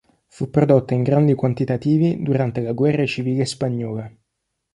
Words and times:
Fu 0.25 0.49
prodotta 0.49 0.95
in 0.95 1.03
grandi 1.03 1.35
quantitativi 1.35 2.23
durante 2.23 2.61
la 2.61 2.71
Guerra 2.71 3.05
civile 3.05 3.45
spagnola. 3.45 4.11